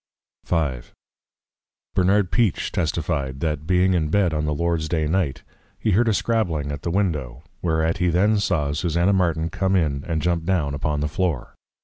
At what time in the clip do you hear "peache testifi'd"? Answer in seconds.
2.31-3.39